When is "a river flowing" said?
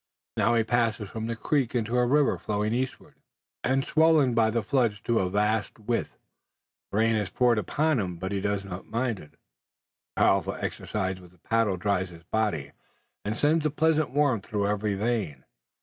1.99-2.73